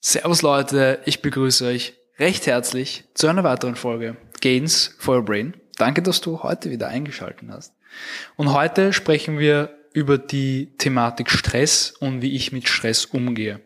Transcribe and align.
Servus 0.00 0.42
Leute, 0.42 1.00
ich 1.06 1.22
begrüße 1.22 1.66
euch 1.66 1.94
recht 2.20 2.46
herzlich 2.46 3.02
zu 3.14 3.26
einer 3.26 3.42
weiteren 3.42 3.74
Folge 3.74 4.16
Gains 4.42 4.94
for 5.00 5.16
Your 5.16 5.24
Brain. 5.24 5.54
Danke, 5.76 6.02
dass 6.02 6.20
du 6.20 6.44
heute 6.44 6.70
wieder 6.70 6.86
eingeschaltet 6.86 7.48
hast. 7.50 7.72
Und 8.36 8.52
heute 8.52 8.92
sprechen 8.92 9.36
wir 9.40 9.76
über 9.92 10.18
die 10.18 10.68
Thematik 10.78 11.32
Stress 11.32 11.90
und 11.98 12.22
wie 12.22 12.36
ich 12.36 12.52
mit 12.52 12.68
Stress 12.68 13.06
umgehe. 13.06 13.60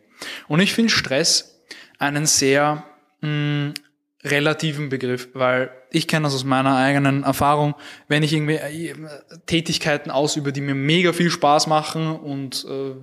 Und 0.46 0.60
ich 0.60 0.72
finde 0.72 0.90
Stress 0.90 1.60
einen 1.98 2.24
sehr 2.24 2.84
mh, 3.20 3.28
mm, 3.28 3.74
relativen 4.24 4.88
Begriff, 4.88 5.28
weil 5.34 5.70
ich 5.90 6.08
kenne 6.08 6.24
das 6.24 6.34
aus 6.34 6.44
meiner 6.44 6.76
eigenen 6.76 7.22
Erfahrung, 7.22 7.74
wenn 8.08 8.22
ich 8.22 8.32
irgendwie 8.32 8.54
äh, 8.54 8.94
Tätigkeiten 9.46 10.10
ausübe, 10.10 10.52
die 10.52 10.60
mir 10.60 10.74
mega 10.74 11.12
viel 11.12 11.30
Spaß 11.30 11.68
machen 11.68 12.16
und 12.16 12.66
äh, 12.68 12.94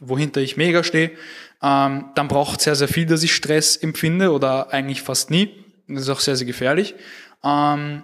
wohinter 0.00 0.40
ich 0.40 0.56
mega 0.56 0.82
stehe, 0.82 1.12
ähm, 1.62 2.06
dann 2.14 2.28
braucht 2.28 2.60
sehr, 2.60 2.74
sehr 2.74 2.88
viel, 2.88 3.06
dass 3.06 3.22
ich 3.22 3.34
Stress 3.34 3.76
empfinde 3.76 4.32
oder 4.32 4.72
eigentlich 4.72 5.02
fast 5.02 5.30
nie. 5.30 5.50
Das 5.86 6.02
ist 6.02 6.08
auch 6.08 6.20
sehr, 6.20 6.36
sehr 6.36 6.46
gefährlich. 6.46 6.96
Ähm, 7.44 8.02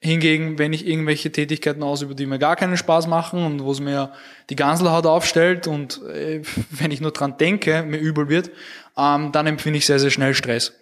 hingegen, 0.00 0.58
wenn 0.58 0.72
ich 0.72 0.86
irgendwelche 0.86 1.32
Tätigkeiten 1.32 1.82
ausübe, 1.82 2.14
die 2.14 2.26
mir 2.26 2.38
gar 2.38 2.54
keinen 2.54 2.76
Spaß 2.76 3.08
machen 3.08 3.44
und 3.44 3.64
wo 3.64 3.72
es 3.72 3.80
mir 3.80 4.12
die 4.50 4.56
Ganselhaut 4.56 5.06
aufstellt 5.06 5.66
und 5.66 6.00
äh, 6.04 6.42
wenn 6.70 6.92
ich 6.92 7.00
nur 7.00 7.10
dran 7.10 7.36
denke, 7.38 7.82
mir 7.82 7.98
übel 7.98 8.28
wird, 8.28 8.50
ähm, 8.96 9.32
dann 9.32 9.46
empfinde 9.48 9.78
ich 9.78 9.86
sehr, 9.86 9.98
sehr 9.98 10.10
schnell 10.10 10.34
Stress. 10.34 10.75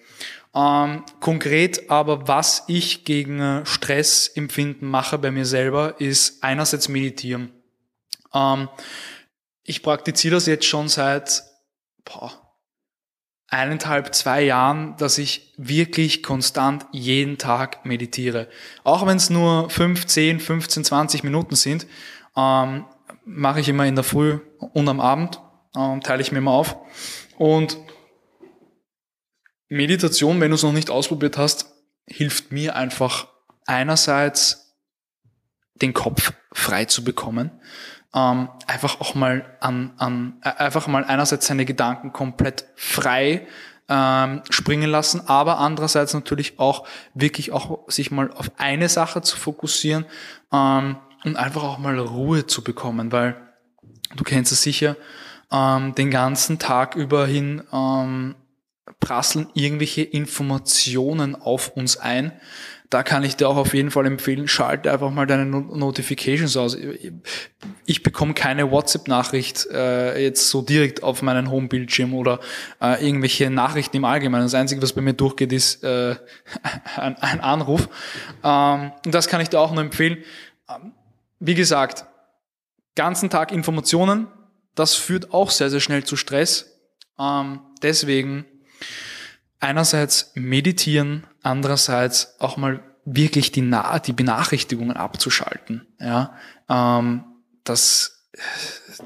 Ähm, 0.54 1.02
konkret 1.20 1.90
aber, 1.90 2.28
was 2.28 2.64
ich 2.68 3.04
gegen 3.04 3.40
äh, 3.40 3.66
Stressempfinden 3.66 4.88
mache 4.88 5.18
bei 5.18 5.30
mir 5.30 5.46
selber, 5.46 6.00
ist 6.00 6.44
einerseits 6.44 6.88
meditieren. 6.88 7.52
Ähm, 8.33 8.69
ich 9.64 9.82
praktiziere 9.82 10.34
das 10.34 10.47
jetzt 10.47 10.66
schon 10.66 10.88
seit 10.88 11.42
boah, 12.05 12.32
eineinhalb, 13.48 14.14
zwei 14.14 14.42
Jahren, 14.42 14.97
dass 14.97 15.19
ich 15.19 15.52
wirklich 15.56 16.22
konstant 16.22 16.86
jeden 16.92 17.38
Tag 17.38 17.84
meditiere. 17.84 18.48
Auch 18.84 19.06
wenn 19.06 19.16
es 19.16 19.30
nur 19.30 19.70
5, 19.70 20.06
10, 20.06 20.41
15, 20.41 20.84
20 20.84 21.25
Minuten 21.25 21.56
sind, 21.56 21.86
ähm, 22.36 22.84
mache 23.25 23.60
ich 23.60 23.69
immer 23.69 23.86
in 23.86 23.94
der 23.94 24.05
Früh 24.05 24.38
und 24.58 24.88
am 24.88 25.00
Abend, 25.00 25.41
ähm, 25.77 26.00
teile 26.00 26.22
ich 26.22 26.30
mir 26.30 26.38
immer 26.38 26.52
auf. 26.52 26.77
Und 27.38 27.78
Meditation, 29.68 30.40
wenn 30.40 30.50
du 30.50 30.56
es 30.56 30.62
noch 30.62 30.72
nicht 30.72 30.90
ausprobiert 30.90 31.38
hast, 31.38 31.66
hilft 32.06 32.52
mir 32.52 32.76
einfach 32.76 33.28
einerseits 33.66 34.76
den 35.74 35.92
Kopf 35.92 36.32
frei 36.52 36.84
zu 36.84 37.02
bekommen, 37.02 37.50
ähm, 38.14 38.48
einfach 38.66 39.00
auch 39.00 39.14
mal 39.14 39.56
an, 39.60 39.94
an 39.96 40.40
äh, 40.42 40.50
einfach 40.50 40.86
mal 40.86 41.04
einerseits 41.04 41.46
seine 41.46 41.64
Gedanken 41.64 42.12
komplett 42.12 42.66
frei 42.76 43.46
ähm, 43.88 44.42
springen 44.50 44.90
lassen, 44.90 45.26
aber 45.26 45.58
andererseits 45.58 46.14
natürlich 46.14 46.58
auch 46.58 46.86
wirklich 47.14 47.52
auch 47.52 47.88
sich 47.88 48.10
mal 48.10 48.30
auf 48.30 48.52
eine 48.56 48.88
Sache 48.88 49.22
zu 49.22 49.36
fokussieren 49.36 50.06
ähm, 50.52 50.96
und 51.24 51.36
einfach 51.36 51.64
auch 51.64 51.78
mal 51.78 51.98
Ruhe 51.98 52.46
zu 52.46 52.62
bekommen, 52.62 53.12
weil 53.12 53.36
du 54.14 54.24
kennst 54.24 54.52
es 54.52 54.62
sicher, 54.62 54.96
ähm, 55.50 55.94
den 55.94 56.10
ganzen 56.10 56.58
Tag 56.58 56.94
über 56.94 57.26
hin 57.26 57.64
ähm, 57.72 58.36
prasseln 59.00 59.48
irgendwelche 59.54 60.02
Informationen 60.02 61.36
auf 61.36 61.68
uns 61.77 61.96
ein. 61.96 62.32
Da 62.91 63.02
kann 63.02 63.24
ich 63.24 63.34
dir 63.34 63.48
auch 63.48 63.56
auf 63.56 63.74
jeden 63.74 63.91
Fall 63.91 64.06
empfehlen, 64.06 64.46
schalte 64.46 64.92
einfach 64.92 65.10
mal 65.10 65.26
deine 65.26 65.46
Notifications 65.46 66.56
aus. 66.56 66.76
Ich 67.86 68.02
bekomme 68.02 68.34
keine 68.34 68.70
WhatsApp-Nachricht 68.70 69.66
äh, 69.72 70.22
jetzt 70.22 70.48
so 70.48 70.62
direkt 70.62 71.02
auf 71.02 71.22
meinen 71.22 71.50
Homebildschirm 71.50 72.14
oder 72.14 72.41
äh, 72.81 73.04
irgendwelche 73.04 73.50
Nachrichten 73.50 73.97
im 73.97 74.04
Allgemeinen. 74.04 74.44
Das 74.44 74.54
Einzige, 74.54 74.81
was 74.81 74.92
bei 74.92 75.00
mir 75.00 75.14
durchgeht, 75.14 75.53
ist 75.53 75.82
äh, 75.82 76.14
ein, 76.97 77.16
ein, 77.16 77.41
Anruf. 77.41 77.88
Ähm, 78.44 78.92
und 79.04 79.14
das 79.14 79.26
kann 79.26 79.41
ich 79.41 79.48
dir 79.48 79.59
auch 79.59 79.72
nur 79.72 79.82
empfehlen. 79.82 80.19
Ähm, 80.69 80.92
wie 81.41 81.54
gesagt, 81.54 82.04
ganzen 82.94 83.28
Tag 83.28 83.50
Informationen, 83.50 84.28
das 84.75 84.94
führt 84.94 85.32
auch 85.32 85.50
sehr, 85.50 85.70
sehr 85.70 85.80
schnell 85.80 86.04
zu 86.04 86.16
Stress. 86.16 86.78
Ähm, 87.19 87.60
deswegen 87.82 88.44
einerseits 89.60 90.32
meditieren, 90.34 91.26
andererseits 91.42 92.38
auch 92.40 92.56
mal 92.56 92.82
wirklich 93.04 93.52
die, 93.52 93.62
Na 93.62 93.98
die 93.98 94.12
Benachrichtigungen 94.12 94.96
abzuschalten. 94.96 95.86
Ja, 95.98 96.36
ähm, 96.68 97.24
das, 97.64 98.28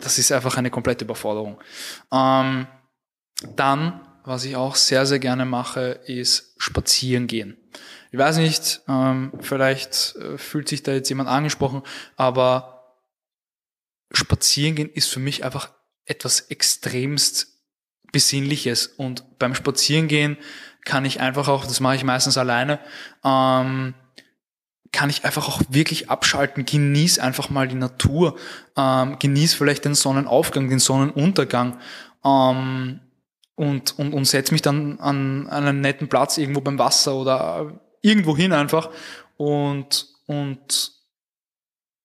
das 0.00 0.18
ist 0.18 0.32
einfach 0.32 0.56
eine 0.56 0.70
komplette 0.70 1.04
Überforderung. 1.04 1.60
Ähm, 2.12 2.66
dann, 3.54 4.00
was 4.24 4.44
ich 4.44 4.56
auch 4.56 4.74
sehr, 4.74 5.06
sehr 5.06 5.18
gerne 5.18 5.44
mache, 5.44 6.00
ist 6.06 6.54
spazieren 6.58 7.26
gehen. 7.26 7.56
Ich 8.10 8.18
weiß 8.18 8.38
nicht, 8.38 8.80
ähm, 8.88 9.32
vielleicht 9.40 10.16
äh, 10.16 10.38
fühlt 10.38 10.68
sich 10.68 10.82
da 10.82 10.92
jetzt 10.92 11.08
jemand 11.08 11.28
angesprochen, 11.28 11.82
aber 12.16 12.96
spazieren 14.12 14.74
gehen 14.74 14.90
ist 14.90 15.08
für 15.08 15.20
mich 15.20 15.44
einfach 15.44 15.70
etwas 16.06 16.40
extremst 16.40 17.57
Besinnliches. 18.12 18.86
Und 18.86 19.38
beim 19.38 19.54
Spazierengehen 19.54 20.36
kann 20.84 21.04
ich 21.04 21.20
einfach 21.20 21.48
auch, 21.48 21.64
das 21.64 21.80
mache 21.80 21.96
ich 21.96 22.04
meistens 22.04 22.38
alleine, 22.38 22.78
ähm, 23.24 23.94
kann 24.90 25.10
ich 25.10 25.24
einfach 25.24 25.48
auch 25.48 25.60
wirklich 25.68 26.08
abschalten, 26.08 26.64
genieß 26.64 27.18
einfach 27.18 27.50
mal 27.50 27.68
die 27.68 27.74
Natur, 27.74 28.36
ähm, 28.76 29.18
genieß 29.18 29.54
vielleicht 29.54 29.84
den 29.84 29.94
Sonnenaufgang, 29.94 30.68
den 30.70 30.78
Sonnenuntergang 30.78 31.78
ähm, 32.24 33.00
und, 33.54 33.98
und, 33.98 34.14
und 34.14 34.24
setz 34.24 34.50
mich 34.50 34.62
dann 34.62 34.98
an, 34.98 35.46
an 35.48 35.66
einen 35.66 35.80
netten 35.82 36.08
Platz 36.08 36.38
irgendwo 36.38 36.62
beim 36.62 36.78
Wasser 36.78 37.14
oder 37.14 37.80
irgendwo 38.00 38.36
hin 38.36 38.52
einfach 38.52 38.88
und, 39.36 40.06
und 40.26 40.92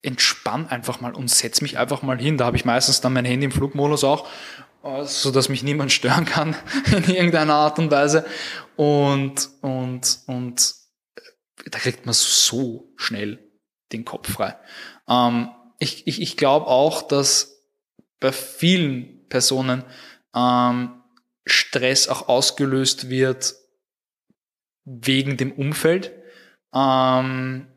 entspann 0.02 0.68
einfach 0.68 1.00
mal 1.00 1.14
und 1.14 1.30
setz 1.30 1.62
mich 1.62 1.78
einfach 1.78 2.02
mal 2.02 2.20
hin. 2.20 2.38
Da 2.38 2.46
habe 2.46 2.58
ich 2.58 2.66
meistens 2.66 3.00
dann 3.00 3.14
mein 3.14 3.26
Handy 3.26 3.46
im 3.46 3.52
Flugmodus 3.52 4.04
auch 4.04 4.28
so 5.06 5.32
dass 5.32 5.50
mich 5.50 5.64
niemand 5.64 5.92
stören 5.92 6.26
kann 6.26 6.56
in 6.92 7.04
irgendeiner 7.06 7.56
Art 7.56 7.80
und 7.80 7.90
Weise. 7.90 8.26
Und, 8.76 9.50
und, 9.62 10.20
und 10.28 10.76
äh, 11.16 11.70
da 11.70 11.80
kriegt 11.80 12.06
man 12.06 12.14
so 12.14 12.92
schnell 12.98 13.40
den 13.92 14.06
Kopf 14.06 14.32
frei. 14.32 14.58
Ähm, 15.08 15.50
ich 15.80 16.06
ich, 16.08 16.22
ich 16.22 16.38
glaube 16.38 16.68
auch, 16.68 17.02
dass 17.02 17.64
bei 18.20 18.32
vielen 18.32 19.28
Personen 19.30 19.84
ähm, 20.36 21.02
Stress 21.46 22.08
auch 22.08 22.28
ausgelöst 22.28 23.10
wird 23.10 23.56
wegen 24.86 25.38
dem 25.38 25.52
Umfeld. 25.52 26.12
Ähm, 26.74 27.68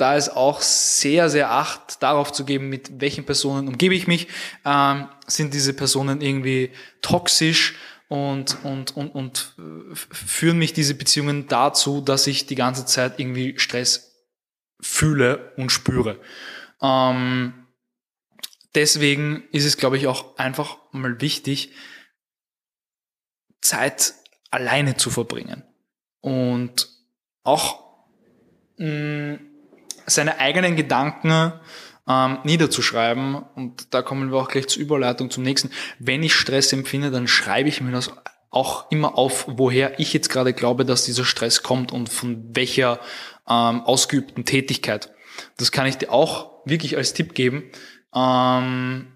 da 0.00 0.16
ist 0.16 0.30
auch 0.30 0.62
sehr, 0.62 1.28
sehr 1.28 1.50
Acht 1.50 2.02
darauf 2.02 2.32
zu 2.32 2.44
geben, 2.44 2.68
mit 2.68 3.00
welchen 3.00 3.26
Personen 3.26 3.68
umgebe 3.68 3.94
ich 3.94 4.06
mich. 4.06 4.28
Ähm, 4.64 5.08
sind 5.26 5.52
diese 5.52 5.74
Personen 5.74 6.20
irgendwie 6.22 6.70
toxisch 7.02 7.74
und, 8.08 8.64
und, 8.64 8.96
und, 8.96 9.14
und 9.14 9.54
äh, 9.58 9.94
führen 9.94 10.58
mich 10.58 10.72
diese 10.72 10.94
Beziehungen 10.94 11.48
dazu, 11.48 12.00
dass 12.00 12.26
ich 12.26 12.46
die 12.46 12.54
ganze 12.54 12.86
Zeit 12.86 13.20
irgendwie 13.20 13.58
Stress 13.58 14.16
fühle 14.80 15.52
und 15.56 15.70
spüre. 15.70 16.18
Ähm, 16.80 17.66
deswegen 18.74 19.44
ist 19.52 19.66
es, 19.66 19.76
glaube 19.76 19.98
ich, 19.98 20.06
auch 20.06 20.38
einfach 20.38 20.78
mal 20.92 21.20
wichtig, 21.20 21.72
Zeit 23.60 24.14
alleine 24.50 24.96
zu 24.96 25.10
verbringen. 25.10 25.62
Und 26.20 26.88
auch 27.42 27.84
mh, 28.78 28.86
mm, 28.86 29.49
seine 30.10 30.38
eigenen 30.38 30.76
Gedanken 30.76 31.52
ähm, 32.08 32.38
niederzuschreiben. 32.44 33.42
Und 33.54 33.94
da 33.94 34.02
kommen 34.02 34.30
wir 34.30 34.38
auch 34.38 34.48
gleich 34.48 34.68
zur 34.68 34.82
Überleitung 34.82 35.30
zum 35.30 35.42
nächsten. 35.42 35.70
Wenn 35.98 36.22
ich 36.22 36.34
Stress 36.34 36.72
empfinde, 36.72 37.10
dann 37.10 37.28
schreibe 37.28 37.68
ich 37.68 37.80
mir 37.80 37.92
das 37.92 38.10
auch 38.50 38.90
immer 38.90 39.16
auf, 39.16 39.44
woher 39.48 40.00
ich 40.00 40.12
jetzt 40.12 40.28
gerade 40.28 40.52
glaube, 40.52 40.84
dass 40.84 41.04
dieser 41.04 41.24
Stress 41.24 41.62
kommt 41.62 41.92
und 41.92 42.08
von 42.08 42.44
welcher 42.54 42.98
ähm, 43.48 43.82
ausgeübten 43.82 44.44
Tätigkeit. 44.44 45.10
Das 45.56 45.70
kann 45.72 45.86
ich 45.86 45.98
dir 45.98 46.12
auch 46.12 46.50
wirklich 46.64 46.96
als 46.96 47.14
Tipp 47.14 47.34
geben. 47.34 47.70
Ähm, 48.14 49.06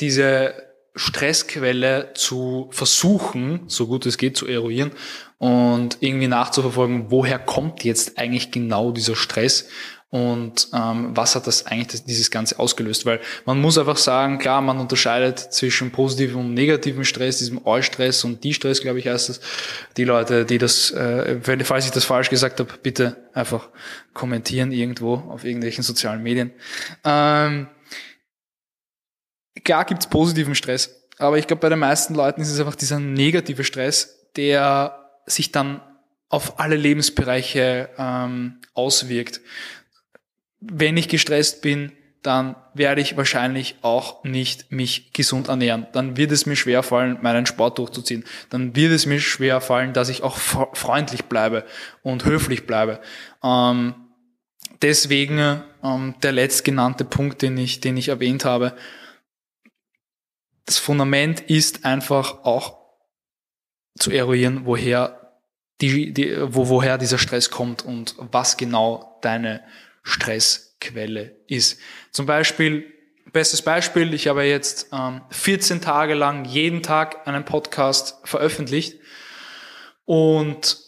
diese 0.00 0.54
Stressquelle 0.94 2.12
zu 2.14 2.68
versuchen, 2.72 3.64
so 3.68 3.86
gut 3.86 4.06
es 4.06 4.18
geht, 4.18 4.36
zu 4.36 4.46
eruieren 4.46 4.90
und 5.38 5.98
irgendwie 6.00 6.26
nachzuverfolgen, 6.26 7.10
woher 7.10 7.38
kommt 7.38 7.84
jetzt 7.84 8.18
eigentlich 8.18 8.50
genau 8.50 8.90
dieser 8.90 9.14
Stress 9.14 9.68
und 10.10 10.68
ähm, 10.72 11.14
was 11.14 11.34
hat 11.34 11.46
das 11.46 11.66
eigentlich 11.66 11.88
das, 11.88 12.04
dieses 12.04 12.30
Ganze 12.30 12.58
ausgelöst? 12.58 13.04
Weil 13.04 13.20
man 13.44 13.60
muss 13.60 13.76
einfach 13.76 13.98
sagen, 13.98 14.38
klar, 14.38 14.62
man 14.62 14.78
unterscheidet 14.78 15.38
zwischen 15.38 15.90
positivem 15.90 16.38
und 16.40 16.54
negativem 16.54 17.04
Stress, 17.04 17.38
diesem 17.38 17.60
Eu-Stress 17.66 18.24
und 18.24 18.42
Die-Stress, 18.42 18.80
glaube 18.80 19.00
ich, 19.00 19.06
heißt 19.06 19.28
es. 19.28 19.40
Die 19.98 20.04
Leute, 20.04 20.46
die 20.46 20.56
das, 20.56 20.90
äh, 20.92 21.40
falls 21.62 21.84
ich 21.84 21.90
das 21.90 22.06
falsch 22.06 22.30
gesagt 22.30 22.58
habe, 22.58 22.72
bitte 22.82 23.28
einfach 23.34 23.68
kommentieren 24.14 24.72
irgendwo 24.72 25.14
auf 25.14 25.44
irgendwelchen 25.44 25.84
sozialen 25.84 26.22
Medien. 26.22 26.52
Ähm, 27.04 27.68
klar 29.62 29.84
gibt's 29.84 30.08
positiven 30.08 30.54
Stress, 30.54 31.06
aber 31.18 31.36
ich 31.36 31.46
glaube, 31.46 31.60
bei 31.60 31.68
den 31.68 31.80
meisten 31.80 32.14
Leuten 32.14 32.40
ist 32.40 32.50
es 32.50 32.58
einfach 32.58 32.76
dieser 32.76 32.98
negative 32.98 33.62
Stress, 33.62 34.30
der 34.36 35.10
sich 35.26 35.52
dann 35.52 35.82
auf 36.30 36.58
alle 36.60 36.76
Lebensbereiche 36.76 37.90
ähm, 37.98 38.60
auswirkt 38.74 39.40
wenn 40.60 40.96
ich 40.96 41.08
gestresst 41.08 41.62
bin, 41.62 41.92
dann 42.22 42.56
werde 42.74 43.00
ich 43.00 43.16
wahrscheinlich 43.16 43.76
auch 43.82 44.24
nicht 44.24 44.72
mich 44.72 45.12
gesund 45.12 45.48
ernähren. 45.48 45.86
Dann 45.92 46.16
wird 46.16 46.32
es 46.32 46.46
mir 46.46 46.56
schwer 46.56 46.82
fallen, 46.82 47.18
meinen 47.22 47.46
Sport 47.46 47.78
durchzuziehen. 47.78 48.24
Dann 48.50 48.74
wird 48.74 48.92
es 48.92 49.06
mir 49.06 49.20
schwer 49.20 49.60
fallen, 49.60 49.92
dass 49.92 50.08
ich 50.08 50.22
auch 50.22 50.36
freundlich 50.36 51.26
bleibe 51.26 51.64
und 52.02 52.24
höflich 52.24 52.66
bleibe. 52.66 53.00
Ähm, 53.42 53.94
deswegen 54.82 55.62
ähm, 55.82 56.14
der 56.22 56.32
letztgenannte 56.32 57.04
Punkt, 57.04 57.42
den 57.42 57.56
ich, 57.56 57.80
den 57.80 57.96
ich 57.96 58.08
erwähnt 58.08 58.44
habe. 58.44 58.74
Das 60.66 60.78
Fundament 60.78 61.40
ist 61.40 61.84
einfach 61.84 62.44
auch 62.44 62.78
zu 63.98 64.10
eruieren, 64.10 64.62
woher 64.64 65.40
die, 65.80 66.12
die, 66.12 66.36
wo, 66.52 66.68
woher 66.68 66.98
dieser 66.98 67.18
Stress 67.18 67.50
kommt 67.50 67.84
und 67.84 68.16
was 68.18 68.56
genau 68.56 69.18
deine 69.22 69.62
Stressquelle 70.08 71.36
ist. 71.46 71.78
Zum 72.10 72.26
Beispiel, 72.26 72.92
bestes 73.32 73.62
Beispiel, 73.62 74.14
ich 74.14 74.26
habe 74.28 74.44
jetzt 74.44 74.88
ähm, 74.92 75.22
14 75.30 75.80
Tage 75.80 76.14
lang 76.14 76.44
jeden 76.44 76.82
Tag 76.82 77.26
einen 77.28 77.44
Podcast 77.44 78.16
veröffentlicht 78.24 78.98
und 80.04 80.78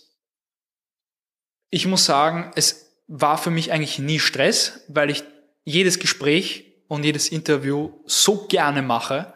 ich 1.70 1.86
muss 1.86 2.04
sagen, 2.04 2.50
es 2.56 2.96
war 3.06 3.38
für 3.38 3.50
mich 3.50 3.72
eigentlich 3.72 3.98
nie 3.98 4.18
Stress, 4.18 4.84
weil 4.88 5.10
ich 5.10 5.22
jedes 5.64 5.98
Gespräch 5.98 6.72
und 6.88 7.04
jedes 7.04 7.28
Interview 7.28 8.00
so 8.06 8.46
gerne 8.48 8.82
mache. 8.82 9.34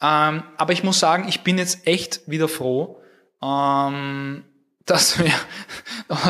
Ähm, 0.00 0.42
aber 0.56 0.72
ich 0.72 0.84
muss 0.84 1.00
sagen, 1.00 1.28
ich 1.28 1.42
bin 1.42 1.58
jetzt 1.58 1.86
echt 1.86 2.28
wieder 2.28 2.48
froh, 2.48 3.00
ähm, 3.42 4.44
dass, 4.86 5.18
wir, 5.18 5.32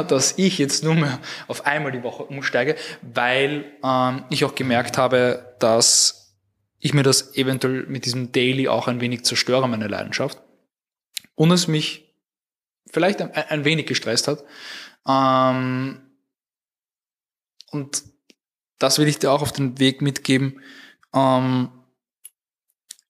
dass 0.09 0.39
ich 0.39 0.59
jetzt 0.59 0.85
nur 0.85 0.95
mehr 0.95 1.19
auf 1.49 1.67
einmal 1.67 1.93
die 1.93 2.03
Woche 2.03 2.25
umsteige, 2.25 2.77
weil 3.03 3.65
ähm, 3.83 4.25
ich 4.31 4.45
auch 4.45 4.55
gemerkt 4.55 4.99
habe, 4.99 5.57
dass 5.59 6.37
ich 6.79 6.95
mir 6.95 7.03
das 7.03 7.37
eventuell 7.37 7.87
mit 7.87 8.05
diesem 8.05 8.33
Daily 8.33 8.69
auch 8.69 8.89
ein 8.89 9.01
wenig 9.01 9.25
zerstöre, 9.25 9.69
meine 9.69 9.89
Leidenschaft. 9.89 10.41
Und 11.35 11.51
es 11.53 11.69
mich 11.69 12.13
vielleicht 12.91 13.23
ein, 13.23 13.33
ein 13.33 13.65
wenig 13.65 13.87
gestresst 13.87 14.29
hat. 14.29 14.45
Ähm, 15.07 16.01
und 17.71 18.03
das 18.79 18.99
will 18.99 19.09
ich 19.09 19.19
dir 19.19 19.31
auch 19.31 19.43
auf 19.43 19.53
den 19.53 19.79
Weg 19.79 20.03
mitgeben. 20.03 20.61
Ähm, 21.15 21.71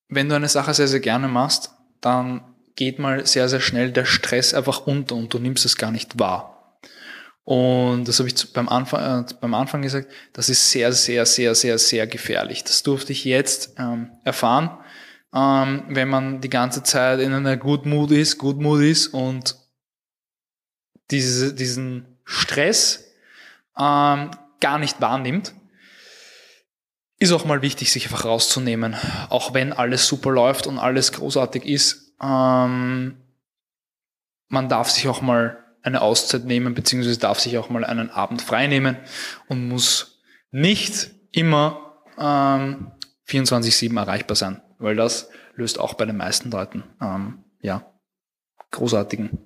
wenn 0.08 0.28
du 0.28 0.36
eine 0.36 0.48
Sache 0.48 0.74
sehr, 0.74 0.88
sehr 0.88 1.00
gerne 1.00 1.28
machst, 1.28 1.70
dann 2.00 2.51
geht 2.76 2.98
mal 2.98 3.26
sehr, 3.26 3.48
sehr 3.48 3.60
schnell 3.60 3.92
der 3.92 4.04
Stress 4.04 4.54
einfach 4.54 4.86
unter 4.86 5.14
und 5.16 5.32
du 5.32 5.38
nimmst 5.38 5.64
es 5.64 5.76
gar 5.76 5.90
nicht 5.90 6.18
wahr. 6.18 6.78
Und 7.44 8.06
das 8.06 8.18
habe 8.18 8.28
ich 8.28 8.52
beim 8.52 8.68
Anfang, 8.68 9.24
äh, 9.24 9.34
beim 9.40 9.54
Anfang 9.54 9.82
gesagt, 9.82 10.08
das 10.32 10.48
ist 10.48 10.70
sehr, 10.70 10.92
sehr, 10.92 11.26
sehr, 11.26 11.54
sehr, 11.54 11.78
sehr 11.78 12.06
gefährlich. 12.06 12.62
Das 12.62 12.82
durfte 12.82 13.12
ich 13.12 13.24
jetzt 13.24 13.74
ähm, 13.78 14.10
erfahren, 14.24 14.78
ähm, 15.34 15.84
wenn 15.88 16.08
man 16.08 16.40
die 16.40 16.50
ganze 16.50 16.82
Zeit 16.82 17.20
in 17.20 17.32
einer 17.32 17.56
Good 17.56 17.86
Mood 17.86 18.12
ist, 18.12 18.38
Good 18.38 18.60
Mood 18.60 18.82
ist 18.82 19.08
und 19.08 19.56
diese, 21.10 21.52
diesen 21.52 22.18
Stress 22.24 23.12
ähm, 23.76 24.30
gar 24.60 24.78
nicht 24.78 25.00
wahrnimmt, 25.00 25.54
ist 27.18 27.32
auch 27.32 27.44
mal 27.44 27.62
wichtig, 27.62 27.92
sich 27.92 28.06
einfach 28.06 28.24
rauszunehmen. 28.24 28.96
Auch 29.28 29.54
wenn 29.54 29.72
alles 29.72 30.06
super 30.06 30.30
läuft 30.30 30.66
und 30.66 30.78
alles 30.78 31.12
großartig 31.12 31.64
ist, 31.64 32.01
ähm, 32.22 33.16
man 34.48 34.68
darf 34.68 34.90
sich 34.90 35.08
auch 35.08 35.22
mal 35.22 35.58
eine 35.82 36.02
Auszeit 36.02 36.44
nehmen, 36.44 36.74
beziehungsweise 36.74 37.18
darf 37.18 37.40
sich 37.40 37.58
auch 37.58 37.68
mal 37.68 37.84
einen 37.84 38.10
Abend 38.10 38.42
frei 38.42 38.66
nehmen 38.66 38.96
und 39.48 39.68
muss 39.68 40.22
nicht 40.50 41.10
immer 41.32 42.02
ähm, 42.18 42.92
24-7 43.28 43.96
erreichbar 43.98 44.36
sein, 44.36 44.62
weil 44.78 44.94
das 44.94 45.28
löst 45.54 45.80
auch 45.80 45.94
bei 45.94 46.04
den 46.04 46.16
meisten 46.16 46.50
Leuten 46.50 46.84
ähm, 47.00 47.44
ja, 47.60 47.92
großartigen 48.70 49.38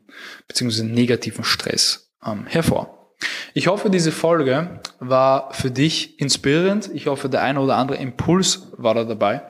beziehungsweise 0.46 0.86
negativen 0.86 1.44
Stress 1.44 2.12
ähm, 2.24 2.46
hervor. 2.46 3.14
Ich 3.54 3.68
hoffe, 3.68 3.88
diese 3.88 4.12
Folge 4.12 4.80
war 4.98 5.52
für 5.54 5.70
dich 5.70 6.20
inspirierend. 6.20 6.90
Ich 6.92 7.06
hoffe, 7.06 7.30
der 7.30 7.42
eine 7.42 7.60
oder 7.60 7.76
andere 7.76 7.96
Impuls 7.96 8.68
war 8.76 8.94
da 8.94 9.04
dabei. 9.04 9.42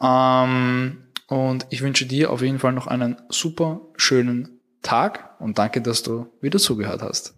Ähm, 0.00 1.05
und 1.28 1.66
ich 1.70 1.82
wünsche 1.82 2.06
dir 2.06 2.30
auf 2.30 2.42
jeden 2.42 2.58
Fall 2.58 2.72
noch 2.72 2.86
einen 2.86 3.16
super 3.28 3.80
schönen 3.96 4.60
Tag 4.82 5.34
und 5.40 5.58
danke, 5.58 5.80
dass 5.82 6.02
du 6.02 6.26
wieder 6.40 6.58
zugehört 6.58 7.02
hast. 7.02 7.34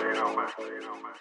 You 0.00 0.80
know, 0.80 0.96
man. 1.02 1.14